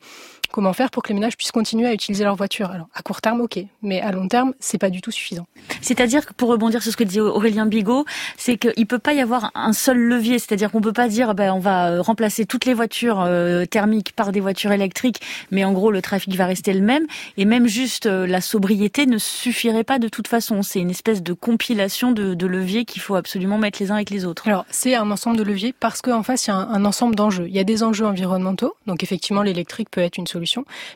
[0.55, 2.71] comment faire pour que les ménages puissent continuer à utiliser leur voiture.
[2.71, 5.49] Alors, à court terme, ok, mais à long terme, c'est pas du tout suffisant.
[5.81, 8.05] C'est-à-dire que pour rebondir sur ce que disait Aurélien Bigot,
[8.37, 11.53] c'est qu'il peut pas y avoir un seul levier, c'est-à-dire qu'on peut pas dire, ben,
[11.53, 15.73] on va euh, remplacer toutes les voitures euh, thermiques par des voitures électriques, mais en
[15.73, 17.05] gros, le trafic va rester le même,
[17.37, 20.63] et même juste euh, la sobriété ne suffirait pas de toute façon.
[20.63, 24.11] C'est une espèce de compilation de, de leviers qu'il faut absolument mettre les uns avec
[24.11, 24.49] les autres.
[24.49, 27.15] Alors, c'est un ensemble de leviers parce qu'en face, il y a un, un ensemble
[27.15, 27.47] d'enjeux.
[27.49, 30.45] Il y a des enjeux environnementaux, donc effectivement, l'électrique peut être une solution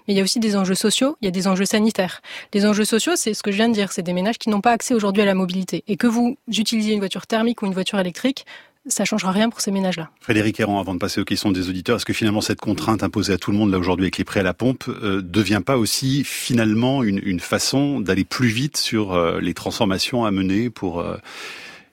[0.06, 2.20] mais il y a aussi des enjeux sociaux, il y a des enjeux sanitaires.
[2.54, 4.60] Les enjeux sociaux, c'est ce que je viens de dire, c'est des ménages qui n'ont
[4.60, 5.84] pas accès aujourd'hui à la mobilité.
[5.88, 8.46] Et que vous utilisiez une voiture thermique ou une voiture électrique,
[8.88, 10.10] ça changera rien pour ces ménages-là.
[10.20, 13.32] Frédéric Héran, avant de passer aux questions des auditeurs, est-ce que finalement cette contrainte imposée
[13.32, 15.76] à tout le monde là aujourd'hui avec les prêts à la pompe euh, devient pas
[15.76, 21.00] aussi finalement une, une façon d'aller plus vite sur euh, les transformations à mener pour
[21.00, 21.16] euh,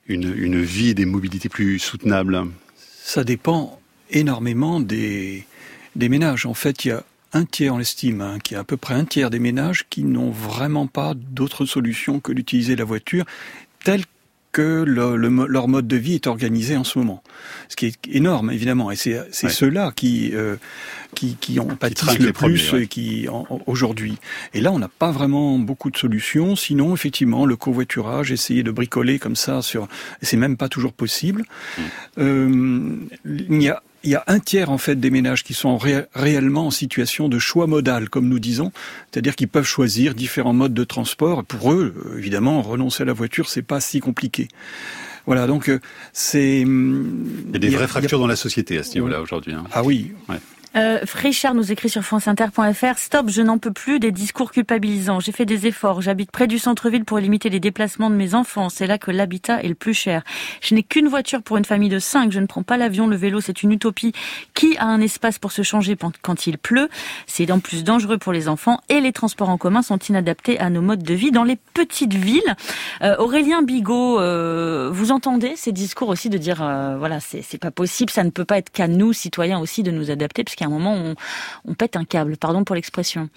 [0.06, 2.44] une, une vie et des mobilités plus soutenables?
[3.02, 3.80] Ça dépend
[4.10, 5.46] énormément des,
[5.94, 6.46] des ménages.
[6.46, 8.76] En fait, il y a un tiers, on l'estime, hein, qu'il y a à peu
[8.76, 13.24] près un tiers des ménages qui n'ont vraiment pas d'autre solution que d'utiliser la voiture
[13.84, 14.04] telle
[14.56, 17.22] que le, leur mode de vie est organisé en ce moment.
[17.68, 18.90] Ce qui est énorme, évidemment.
[18.90, 20.56] Et c'est ceux-là qui, euh,
[21.14, 23.28] qui, qui pâtissent le plus qui
[23.66, 24.16] aujourd'hui.
[24.54, 26.56] Et là, on n'a pas vraiment beaucoup de solutions.
[26.56, 29.88] Sinon, effectivement, le covoiturage, essayer de bricoler comme ça sur,
[30.22, 31.44] c'est même pas toujours possible.
[31.76, 31.82] Mmh.
[32.16, 35.78] Euh, il y a il y a un tiers en fait des ménages qui sont
[36.14, 38.70] réellement en situation de choix modal, comme nous disons,
[39.10, 41.44] c'est-à-dire qu'ils peuvent choisir différents modes de transport.
[41.44, 44.46] Pour eux, euh, évidemment, renoncer à la voiture, c'est pas si compliqué.
[45.26, 45.80] Voilà, donc euh,
[46.12, 46.60] c'est.
[46.60, 49.54] Il y a des vraies fractures dans la société à ce niveau-là aujourd'hui.
[49.54, 49.64] Hein.
[49.72, 50.12] Ah oui.
[50.28, 50.36] Ouais.
[50.76, 55.20] Euh, Frichard nous écrit sur franceinter.fr Stop, je n'en peux plus des discours culpabilisants.
[55.20, 56.02] J'ai fait des efforts.
[56.02, 58.68] J'habite près du centre-ville pour limiter les déplacements de mes enfants.
[58.68, 60.22] C'est là que l'habitat est le plus cher.
[60.60, 62.30] Je n'ai qu'une voiture pour une famille de cinq.
[62.30, 63.06] Je ne prends pas l'avion.
[63.06, 64.12] Le vélo, c'est une utopie.
[64.52, 66.90] Qui a un espace pour se changer quand il pleut?
[67.26, 70.68] C'est en plus dangereux pour les enfants et les transports en commun sont inadaptés à
[70.68, 72.54] nos modes de vie dans les petites villes.
[73.02, 76.56] Euh, Aurélien Bigot, euh, vous entendez ces discours aussi de dire
[76.98, 80.10] voilà, c'est pas possible, ça ne peut pas être qu'à nous citoyens aussi de nous
[80.10, 81.14] adapter parce un moment, on,
[81.64, 82.36] on pète un câble.
[82.36, 83.28] Pardon pour l'expression.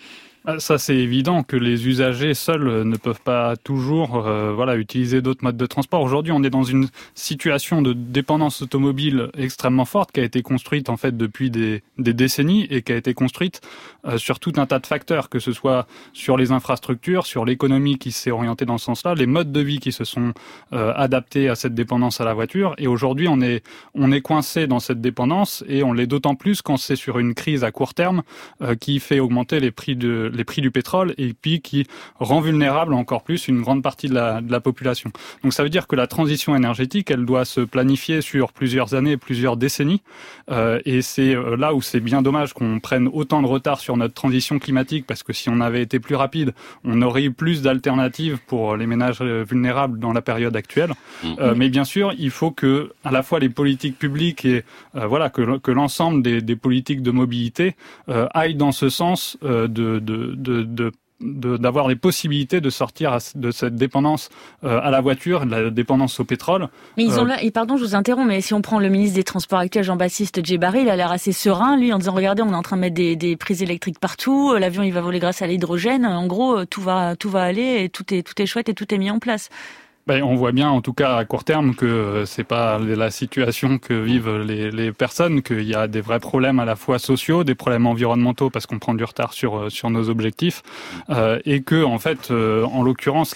[0.46, 4.78] Ah, ça, c'est évident que les usagers seuls euh, ne peuvent pas toujours euh, voilà,
[4.78, 6.02] utiliser d'autres modes de transport.
[6.02, 10.90] Aujourd'hui, on est dans une situation de dépendance automobile extrêmement forte qui a été construite
[10.90, 13.60] en fait depuis des, décennies et qui a été construite
[14.18, 18.12] sur tout un tas de facteurs, que ce soit sur les infrastructures, sur l'économie qui
[18.12, 20.34] s'est orientée dans ce sens-là, les modes de vie qui se sont
[20.72, 22.76] adaptés à cette dépendance à la voiture.
[22.78, 26.62] Et aujourd'hui, on est, on est coincé dans cette dépendance et on l'est d'autant plus
[26.62, 28.24] quand c'est sur une crise à court terme
[28.80, 31.86] qui fait augmenter les prix de les prix du pétrole et puis qui
[32.20, 35.12] rend vulnérable encore plus une grande partie de la, de la population.
[35.44, 39.18] Donc ça veut dire que la transition énergétique, elle doit se planifier sur plusieurs années,
[39.18, 40.02] plusieurs décennies.
[40.52, 43.89] Euh, et c'est euh, là où c'est bien dommage qu'on prenne autant de retard sur
[43.98, 47.62] notre transition climatique parce que si on avait été plus rapide, on aurait eu plus
[47.62, 50.92] d'alternatives pour les ménages vulnérables dans la période actuelle.
[51.24, 51.28] Mmh.
[51.40, 54.64] Euh, mais bien sûr, il faut que à la fois les politiques publiques et
[54.96, 57.76] euh, voilà que, que l'ensemble des, des, politiques de mobilité
[58.10, 63.76] euh, aillent dans ce sens de, de de, d'avoir les possibilités de sortir de cette
[63.76, 64.30] dépendance
[64.64, 66.70] euh, à la voiture, de la dépendance au pétrole.
[66.98, 68.90] Mais ils ont euh, là, et pardon, je vous interromps, mais si on prend le
[68.90, 72.42] ministre des Transports actuel, Jean-Baptiste Djebari, il a l'air assez serein, lui, en disant, regardez,
[72.42, 75.02] on est en train de mettre des, des prises électriques partout, euh, l'avion, il va
[75.02, 78.42] voler grâce à l'hydrogène, en gros, tout va, tout va aller, et tout est, tout
[78.42, 79.50] est chouette et tout est mis en place.
[80.10, 83.78] Ben, on voit bien, en tout cas à court terme, que c'est pas la situation
[83.78, 87.54] que vivent les, personnes, qu'il y a des vrais problèmes à la fois sociaux, des
[87.54, 90.64] problèmes environnementaux parce qu'on prend du retard sur sur nos objectifs,
[91.12, 93.36] euh, et que en fait, euh, en l'occurrence,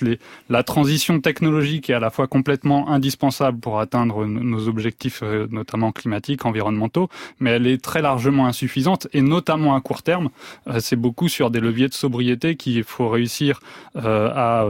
[0.49, 5.91] la transition technologique est à la fois complètement indispensable pour atteindre nos objectifs, euh, notamment
[5.91, 7.07] climatiques, environnementaux,
[7.39, 10.29] mais elle est très largement insuffisante, et notamment à court terme,
[10.67, 13.59] euh, c'est beaucoup sur des leviers de sobriété qu'il faut réussir
[13.93, 14.65] à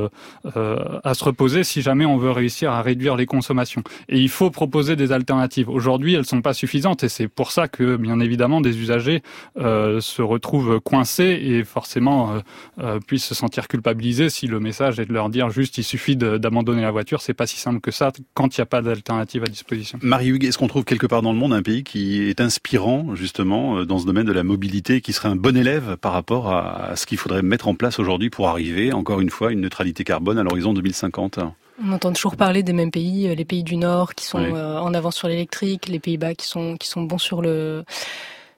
[1.03, 3.83] à se reposer si jamais jamais on veut réussir à réduire les consommations.
[4.09, 5.69] Et il faut proposer des alternatives.
[5.69, 9.21] Aujourd'hui, elles sont pas suffisantes et c'est pour ça que, bien évidemment, des usagers
[9.59, 12.39] euh, se retrouvent coincés et forcément euh,
[12.79, 16.15] euh, puissent se sentir culpabilisés si le message est de leur dire juste il suffit
[16.15, 17.21] d'abandonner la voiture.
[17.21, 19.99] C'est pas si simple que ça quand il n'y a pas d'alternative à disposition.
[20.01, 23.85] Marie-Hugues, est-ce qu'on trouve quelque part dans le monde un pays qui est inspirant justement
[23.85, 27.05] dans ce domaine de la mobilité, qui serait un bon élève par rapport à ce
[27.05, 30.39] qu'il faudrait mettre en place aujourd'hui pour arriver, encore une fois, à une neutralité carbone
[30.39, 31.37] à l'horizon 2050
[31.81, 34.79] on entend toujours parler des mêmes pays, euh, les pays du Nord qui sont euh,
[34.79, 37.83] en avance sur l'électrique, les Pays-Bas qui sont qui sont bons sur le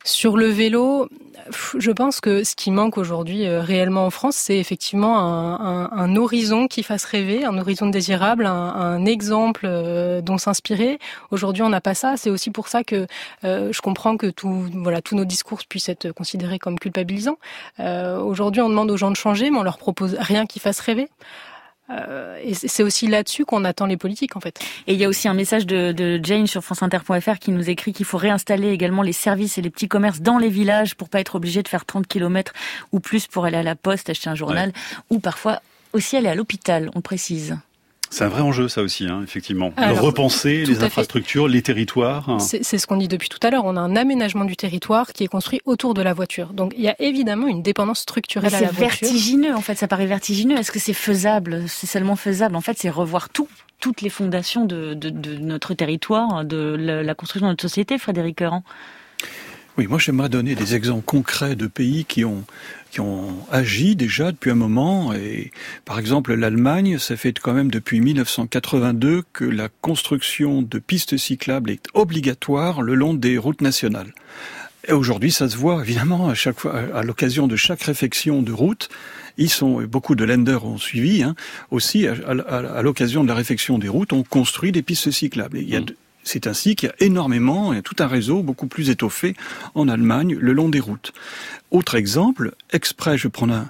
[0.03, 1.09] sur le vélo.
[1.77, 5.89] Je pense que ce qui manque aujourd'hui euh, réellement en France, c'est effectivement un, un,
[5.91, 9.67] un, horizon qui fasse rêver, un horizon désirable, un, un exemple
[10.23, 10.99] dont s'inspirer.
[11.31, 12.17] Aujourd'hui, on n'a pas ça.
[12.17, 13.07] C'est aussi pour ça que
[13.43, 17.37] je comprends que tout, voilà, tous nos discours puissent être considérés comme culpabilisants.
[17.79, 21.09] aujourd'hui, on demande aux gens de changer, mais on leur propose rien qui fasse rêver.
[21.89, 24.59] Euh, et c'est aussi là-dessus qu'on attend les politiques, en fait.
[24.87, 27.93] Et il y a aussi un message de, de Jane sur franceinter.fr qui nous écrit
[27.93, 31.19] qu'il faut réinstaller également les services et les petits commerces dans les villages pour pas
[31.19, 32.53] être obligé de faire 30 km
[32.91, 34.71] ou plus pour aller à la poste, acheter un journal,
[35.09, 35.61] ou parfois
[35.93, 37.57] aussi aller à l'hôpital, on précise.
[38.15, 39.73] C'est un vrai enjeu, ça aussi, hein, effectivement.
[39.77, 42.37] repenser les infrastructures, les territoires.
[42.39, 43.65] C'est ce qu'on dit depuis tout à l'heure.
[43.65, 46.53] On a un aménagement du territoire qui est construit autour de la voiture.
[46.53, 48.93] Donc il y a évidemment une dépendance structurelle à la voiture.
[48.97, 49.75] C'est vertigineux, en fait.
[49.75, 50.57] Ça paraît vertigineux.
[50.57, 51.65] Est-ce que c'est faisable?
[51.67, 52.55] C'est seulement faisable.
[52.55, 53.49] En fait, c'est revoir tout
[53.81, 58.39] toutes les fondations de, de, de, notre territoire, de la, construction de notre société, Frédéric
[58.39, 58.63] Heran.
[59.77, 62.45] Oui, moi j'aimerais donner des exemples concrets de pays qui ont
[62.95, 65.13] qui ont agi déjà depuis un moment.
[65.13, 65.51] Et
[65.83, 71.71] par exemple, l'Allemagne, ça fait quand même depuis 1982 que la construction de pistes cyclables
[71.71, 74.13] est obligatoire le long des routes nationales.
[74.87, 78.53] Et aujourd'hui, ça se voit évidemment à chaque fois, à l'occasion de chaque réfection de
[78.53, 78.87] route.
[79.37, 81.35] Ils sont beaucoup de lenders ont suivi hein,
[81.71, 85.57] aussi à, l'occasion de la réfection des routes, on construit des pistes cyclables.
[85.57, 85.87] il y a mmh.
[86.25, 89.35] C'est ainsi qu'il y a énormément, il y a tout un réseau beaucoup plus étoffé
[89.75, 91.13] en Allemagne le long des routes.
[91.71, 93.69] Autre exemple, exprès, je prends un,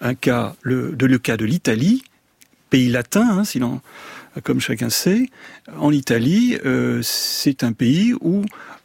[0.00, 2.02] un cas, le, de, le cas de l'Italie,
[2.68, 3.60] pays latin, hein, si
[4.42, 5.30] comme chacun sait.
[5.78, 8.44] En Italie, euh, c'est un pays où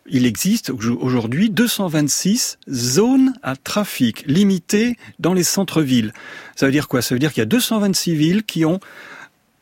[0.10, 6.13] il existe aujourd'hui 226 zones à trafic limitées dans les centres-villes.
[6.56, 7.01] Ça veut dire quoi?
[7.01, 8.80] Ça veut dire qu'il y a 226 villes qui ont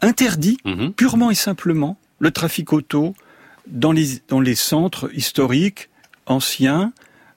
[0.02, 0.94] interdit mhm.
[0.94, 3.16] purement et simplement le trafic auto
[3.68, 5.90] dans les, dans les centres historiques
[6.26, 6.94] anciens,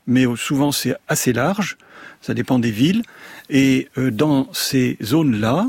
[0.06, 1.76] mais souvent c'est assez large,
[2.20, 3.02] ça dépend des villes.
[3.50, 5.66] Et euh, dans ces zones-là,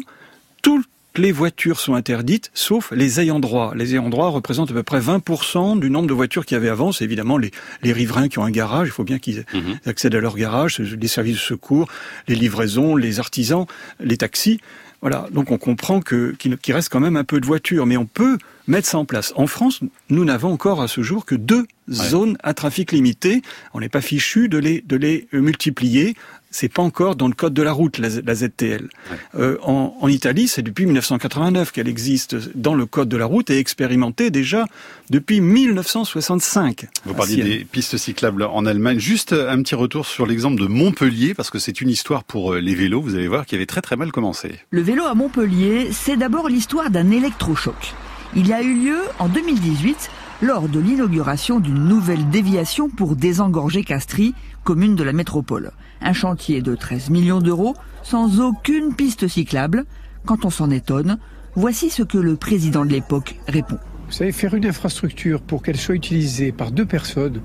[0.61, 3.73] toutes les voitures sont interdites, sauf les ayants droit.
[3.75, 6.69] Les ayants droit représentent à peu près 20% du nombre de voitures qu'il y avait
[6.69, 6.91] avant.
[6.91, 8.87] C'est évidemment les, les, riverains qui ont un garage.
[8.87, 9.79] Il faut bien qu'ils mhm.
[9.85, 11.87] accèdent à leur garage, les services de secours,
[12.27, 13.65] les livraisons, les artisans,
[13.99, 14.61] les taxis.
[15.01, 15.27] Voilà.
[15.31, 18.37] Donc on comprend que qu'il reste quand même un peu de voitures, mais on peut
[18.67, 19.33] mettre ça en place.
[19.35, 23.41] En France, nous n'avons encore à ce jour que deux zones à trafic limité.
[23.73, 26.15] On n'est pas fichu de les, de les multiplier.
[26.51, 28.89] C'est pas encore dans le code de la route, la, ZTL.
[29.35, 33.49] Euh, en, en, Italie, c'est depuis 1989 qu'elle existe dans le code de la route
[33.49, 34.65] et expérimentée déjà
[35.09, 36.87] depuis 1965.
[37.05, 38.99] Vous parliez des pistes cyclables en Allemagne.
[38.99, 42.59] Juste un petit retour sur l'exemple de Montpellier, parce que c'est une histoire pour euh,
[42.59, 44.55] les vélos, vous allez voir, qui avait très très mal commencé.
[44.71, 47.93] Le vélo à Montpellier, c'est d'abord l'histoire d'un électrochoc.
[48.35, 50.09] Il a eu lieu en 2018
[50.41, 54.33] lors de l'inauguration d'une nouvelle déviation pour désengorger Castries,
[54.63, 55.71] commune de la métropole.
[56.01, 59.85] Un chantier de 13 millions d'euros sans aucune piste cyclable.
[60.25, 61.17] Quand on s'en étonne,
[61.55, 63.77] voici ce que le président de l'époque répond.
[64.07, 67.41] Vous savez, faire une infrastructure pour qu'elle soit utilisée par deux personnes,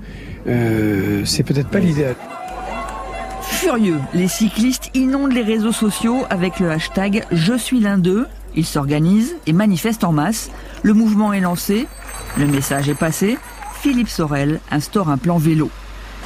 [0.47, 2.15] euh, c'est peut-être pas l'idéal.
[3.41, 8.27] Furieux, les cyclistes inondent les réseaux sociaux avec le hashtag Je suis l'un d'eux.
[8.55, 10.49] Ils s'organisent et manifestent en masse.
[10.81, 11.87] Le mouvement est lancé,
[12.37, 13.37] le message est passé.
[13.81, 15.69] Philippe Sorel instaure un plan vélo.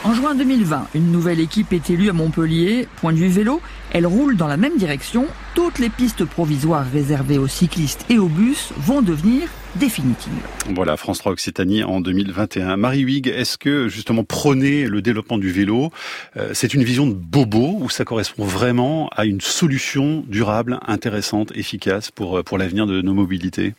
[0.05, 2.87] En juin 2020, une nouvelle équipe est élue à Montpellier.
[3.01, 5.27] Point de vue vélo, elle roule dans la même direction.
[5.55, 10.31] Toutes les pistes provisoires réservées aux cyclistes et aux bus vont devenir définitives.
[10.73, 12.77] Voilà, France 3 Occitanie en 2021.
[12.77, 15.91] Marie Huyghe, est-ce que justement prôner le développement du vélo,
[16.37, 21.51] euh, c'est une vision de bobo ou ça correspond vraiment à une solution durable, intéressante,
[21.55, 23.73] efficace pour, euh, pour l'avenir de nos mobilités?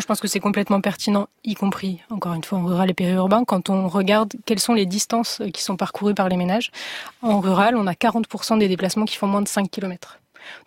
[0.00, 3.44] Je pense que c'est complètement pertinent, y compris, encore une fois, en rural et périurbain,
[3.44, 6.70] quand on regarde quelles sont les distances qui sont parcourues par les ménages.
[7.22, 10.18] En rural, on a 40% des déplacements qui font moins de 5 km.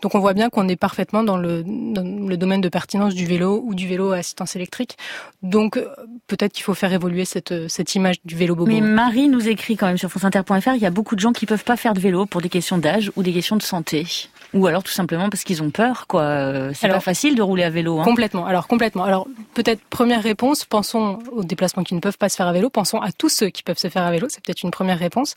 [0.02, 3.76] Donc on voit bien qu'on est parfaitement dans le, domaine de pertinence du vélo ou
[3.76, 4.98] du vélo à assistance électrique.
[5.44, 5.88] Donc euh,
[6.28, 8.72] peut-être qu'il faut faire évoluer cette, cette image du vélo bobo.
[8.72, 11.46] Mais Marie nous écrit quand même sur franceinter.fr, il y a beaucoup de gens qui
[11.46, 14.06] peuvent pas faire de vélo pour des questions d'âge ou des questions de santé.
[14.54, 16.22] Ou alors tout simplement parce qu'ils ont peur, quoi.
[16.22, 18.00] Euh, c'est pas facile de rouler à vélo.
[18.00, 18.04] Hein.
[18.04, 18.46] Complètement.
[18.46, 19.04] Alors complètement.
[19.04, 22.70] Alors peut-être première réponse, pensons aux déplacements qui ne peuvent pas se faire à vélo.
[22.70, 24.28] Pensons à tous ceux qui peuvent se faire à vélo.
[24.30, 25.34] C'est peut-être une première réponse.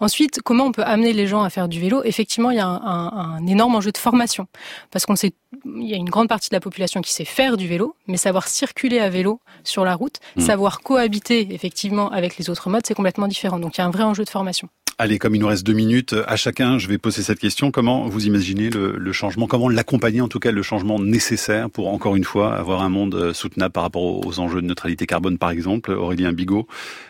[0.00, 2.02] Ensuite, comment on peut amener les gens à faire du vélo?
[2.04, 4.46] Effectivement, il y a un, un, un énorme enjeu de formation
[4.90, 5.32] parce qu'on sait,
[5.64, 8.16] il y a une grande partie de la population qui sait faire du vélo, mais
[8.16, 10.40] savoir circuler à vélo sur la route, mmh.
[10.40, 13.58] savoir cohabiter effectivement avec les autres modes, c'est complètement différent.
[13.58, 14.68] Donc il y a un vrai enjeu de formation.
[14.96, 17.72] Allez, comme il nous reste deux minutes, à chacun, je vais poser cette question.
[17.72, 19.48] Comment vous imaginez le, changement?
[19.48, 23.16] Comment l'accompagner, en tout cas, le changement nécessaire pour, encore une fois, avoir un monde
[23.16, 25.90] euh, soutenable par rapport aux enjeux de neutralité carbone, par exemple?
[25.90, 26.68] Aurélien Bigot,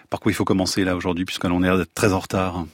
[0.08, 2.64] par quoi il faut commencer là aujourd'hui, puisqu'on est très en retard?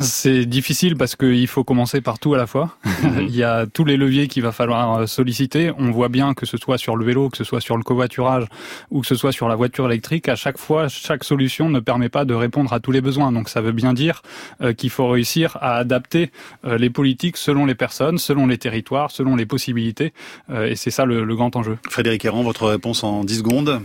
[0.00, 2.76] C'est difficile parce qu'il faut commencer partout à la fois.
[2.84, 3.20] Mhm.
[3.28, 5.70] Il y a tous les leviers qu'il va falloir euh, solliciter.
[5.76, 8.46] On voit bien que ce soit sur le vélo, que ce soit sur le covoiturage
[8.90, 12.08] ou que ce soit sur la voiture électrique, à chaque fois, chaque solution ne permet
[12.08, 13.32] pas de répondre à tous les besoins.
[13.32, 14.22] Donc ça veut bien dire
[14.62, 16.30] euh, qu'il faut réussir à adapter
[16.64, 20.12] euh, les politiques selon les personnes, selon les territoires, selon les possibilités.
[20.52, 21.78] Et c'est ça le, grand enjeu.
[21.88, 23.80] Frédéric Herrand, votre réponse en 10 secondes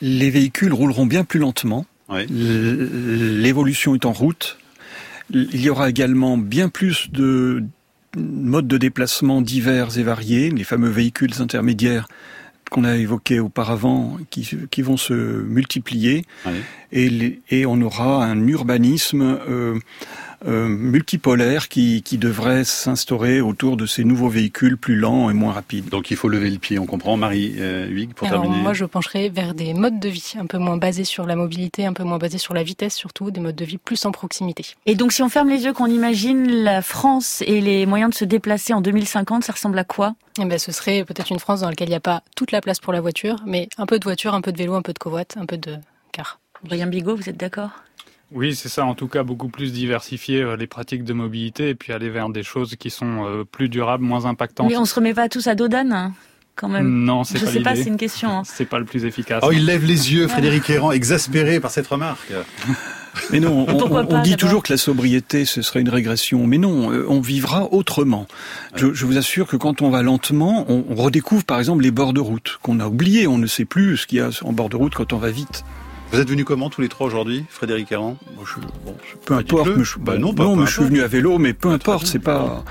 [0.00, 1.86] Les véhicules rouleront bien plus lentement.
[2.28, 4.58] L'évolution est en route.
[5.30, 7.64] Il y aura également bien plus de
[8.16, 12.06] modes de déplacement divers et variés, les fameux véhicules intermédiaires
[12.70, 16.24] qu'on a évoqués auparavant, qui, qui vont se multiplier,
[16.92, 19.78] et, et, on aura un urbanisme euh,
[20.46, 25.52] euh, multipolaire qui, qui devrait s'instaurer autour de ces nouveaux véhicules plus lents et moins
[25.52, 25.88] rapides.
[25.88, 27.16] Donc il faut lever le pied, on comprend.
[27.16, 28.56] Marie euh, Huyghe, pour terminer.
[28.56, 31.86] Moi, je pencherai vers des modes de vie un peu moins basés sur la mobilité,
[31.86, 34.66] un peu moins basés sur la vitesse, surtout des modes de vie plus en proximité.
[34.86, 38.16] Et donc si on ferme les yeux, qu'on imagine la France et les moyens de
[38.16, 40.14] se déplacer en 2050, ça ressemble à quoi?
[40.40, 42.60] Eh ben, ce serait peut-être une France dans laquelle il n'y a pas toute la
[42.60, 44.92] place pour la voiture, mais un peu de voiture, un peu de vélo, un peu
[44.92, 45.76] de covoite, un peu de
[46.12, 46.40] car.
[46.64, 47.70] Brian Bigot, vous êtes d'accord?
[48.34, 48.84] Oui, c'est ça.
[48.84, 52.28] En tout cas, beaucoup plus diversifier euh, les pratiques de mobilité et puis aller vers
[52.28, 54.68] des choses qui sont euh, plus durables, moins impactantes.
[54.68, 56.12] Mais on se remet pas tous à dos d'âne hein,
[56.56, 57.04] quand même.
[57.04, 58.30] Non, c'est Je pas sais pas, c'est une question.
[58.38, 58.42] hein.
[58.44, 59.42] C'est pas le plus efficace.
[59.46, 62.32] Oh, il lève les yeux, Frédéric Errand, exaspéré par cette remarque.
[63.30, 65.88] Mais non, on, Pourquoi on- on pas, dit toujours que la sobriété, ce serait une
[65.88, 66.48] régression.
[66.48, 68.26] Mais non, euh, on vivra autrement.
[68.74, 71.92] Je, je vous assure que quand on va lentement, on, on redécouvre par exemple les
[71.92, 73.28] bords de route qu'on a oubliés.
[73.28, 75.30] On ne sait plus ce qu'il y a en bord de route quand on va
[75.30, 75.62] vite.
[76.14, 78.16] Vous êtes venus comment tous les trois aujourd'hui, Frédéric Errand
[79.26, 79.68] Peu importe.
[79.76, 80.90] mais je, Bah bah, non, non, pas- peu mais je suis importe.
[80.92, 82.06] venu à vélo, mais peu importe.
[82.06, 82.62] C'est pas,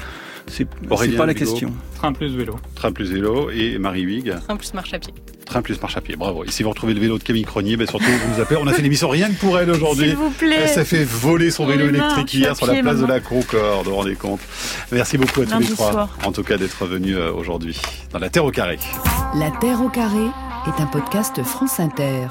[0.48, 1.34] c'est pas la vélo.
[1.34, 1.74] question.
[1.98, 2.56] Train plus vélo.
[2.76, 4.36] Train plus vélo et Marie Huyghe.
[4.48, 5.14] Un plus marche à pied.
[5.46, 6.16] Train plus marche à pied.
[6.16, 6.46] Bravo.
[6.46, 8.58] Et si vous retrouvez le vélo de Camille Cronier, ben surtout vous nous appelez.
[8.64, 10.08] On a fait l'émission rien que pour elle aujourd'hui.
[10.08, 10.60] S'il vous plaît.
[10.64, 13.84] Elle s'est fait voler son vélo électrique hier sur la place de la Concorde.
[13.86, 14.40] Vous vous rendez compte?
[14.94, 15.92] Merci beaucoup à tous Lundi les trois.
[15.92, 16.18] soir.
[16.24, 17.78] En tout cas d'être venus euh, aujourd'hui
[18.14, 18.80] dans la Terre au carré.
[19.36, 20.28] La Terre au carré
[20.68, 22.28] est un podcast France Inter.